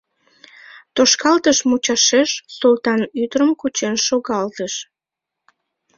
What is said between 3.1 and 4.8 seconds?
ӱдырым кучен шогалтыш.